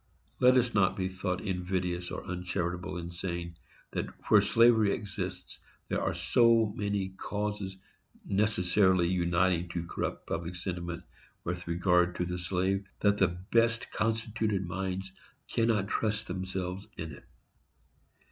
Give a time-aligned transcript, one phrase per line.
[0.39, 3.57] Let us not be thought invidious or uncharitable in saying,
[3.91, 7.77] that where slavery exists there are so many causes
[8.25, 11.03] necessarily uniting to corrupt public sentiment
[11.43, 15.11] with regard to the slave, that the best constituted minds
[15.47, 17.25] cannot trust themselves in it.